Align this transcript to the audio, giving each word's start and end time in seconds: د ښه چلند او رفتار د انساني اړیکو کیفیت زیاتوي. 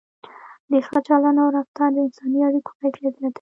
د 0.69 0.71
ښه 0.87 0.99
چلند 1.07 1.37
او 1.43 1.49
رفتار 1.57 1.89
د 1.93 1.97
انساني 2.05 2.39
اړیکو 2.49 2.71
کیفیت 2.81 3.13
زیاتوي. 3.19 3.29